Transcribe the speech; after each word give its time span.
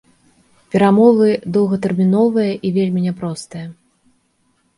Перамовы 0.75 1.29
доўгатэрміновыя 1.57 2.51
і 2.69 2.73
вельмі 2.79 3.05
няпростыя. 3.07 3.67